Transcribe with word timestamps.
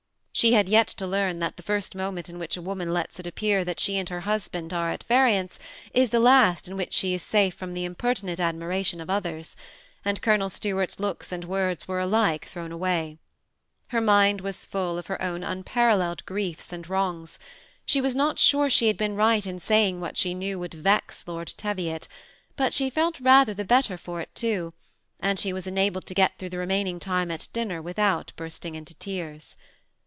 She 0.33 0.53
had 0.53 0.67
yet 0.69 0.87
to 0.87 1.05
learn 1.05 1.37
that 1.37 1.57
the 1.57 1.61
first 1.61 1.93
moment 1.93 2.27
in 2.27 2.39
which 2.39 2.57
a 2.57 2.63
woman 2.63 2.91
lets 2.91 3.19
it 3.19 3.27
appear 3.27 3.63
that 3.63 3.79
she 3.79 3.97
and 3.97 4.09
her 4.09 4.21
husband 4.21 4.73
are 4.73 4.89
at 4.89 5.03
variance, 5.03 5.59
is 5.93 6.09
the 6.09 6.21
last 6.21 6.67
in 6.67 6.75
which 6.75 6.93
she 6.93 7.13
is 7.13 7.21
safe 7.21 7.53
from 7.53 7.73
the 7.75 7.83
impertinent 7.85 8.39
admira 8.39 8.83
tion 8.83 9.01
of 9.01 9.09
others; 9.09 9.55
and 10.03 10.21
Colonel 10.23 10.49
Stuart's 10.49 10.99
looks 10.99 11.31
and 11.31 11.45
words 11.45 11.87
were 11.87 11.99
alike 11.99 12.45
thrown 12.47 12.71
away. 12.71 13.19
Her 13.89 14.01
mind 14.01 14.41
was 14.41 14.65
full 14.65 14.97
of 14.97 15.05
her 15.07 15.17
214 15.17 15.25
THE 15.29 15.35
SEMI 15.35 15.35
ATTA6HED 15.35 15.43
COUPLE. 15.43 15.51
own 15.51 15.57
unparalleled 15.91 16.25
griefs 16.25 16.73
and 16.73 16.89
wrongs. 16.89 17.39
She 17.85 18.01
was 18.01 18.15
not 18.15 18.39
sure 18.39 18.67
she 18.69 18.87
had 18.87 18.97
been 18.97 19.15
right 19.15 19.43
inlaying 19.45 19.99
what 19.99 20.17
she 20.17 20.33
knew 20.33 20.57
would 20.57 20.81
Tex 20.83 21.23
Lord 21.27 21.53
Teviot; 21.55 22.07
but 22.55 22.73
she 22.73 22.89
felt 22.89 23.19
rather 23.19 23.53
the 23.53 23.65
better 23.65 23.97
for 23.97 24.21
it 24.21 24.33
too, 24.33 24.73
and 25.19 25.37
she 25.37 25.53
was 25.53 25.67
enabled 25.67 26.07
to 26.07 26.15
get 26.15 26.39
through 26.39 26.49
the 26.49 26.57
reniaining 26.57 26.99
time 26.99 27.29
at 27.29 27.47
dinner 27.53 27.79
without 27.79 28.31
bursting 28.35 28.73
into 28.73 28.95
tears. 28.95 29.55